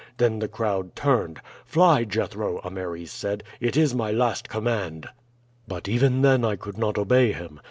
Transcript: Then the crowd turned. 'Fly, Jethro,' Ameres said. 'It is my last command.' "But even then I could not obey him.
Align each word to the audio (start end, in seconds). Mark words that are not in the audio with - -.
Then 0.17 0.39
the 0.39 0.47
crowd 0.47 0.95
turned. 0.95 1.39
'Fly, 1.63 2.05
Jethro,' 2.05 2.59
Ameres 2.65 3.11
said. 3.11 3.43
'It 3.59 3.77
is 3.77 3.93
my 3.93 4.11
last 4.11 4.49
command.' 4.49 5.07
"But 5.67 5.87
even 5.87 6.23
then 6.23 6.43
I 6.43 6.55
could 6.55 6.79
not 6.79 6.97
obey 6.97 7.33
him. 7.33 7.59